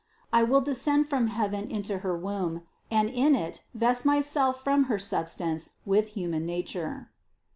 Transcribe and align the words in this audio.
I 0.33 0.41
will 0.41 0.61
descend 0.61 1.07
from 1.07 1.27
heaven 1.27 1.65
into 1.69 1.99
her 1.99 2.17
womb 2.17 2.63
and 2.89 3.07
in 3.07 3.35
it 3.35 3.61
vest 3.75 4.03
Myself 4.03 4.63
from 4.63 4.85
her 4.85 4.97
substance 4.97 5.73
with 5.85 6.13
human 6.17 6.43
nature." 6.43 7.11